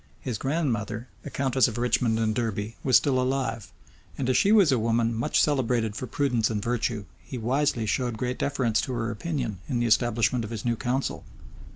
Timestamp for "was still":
2.83-3.21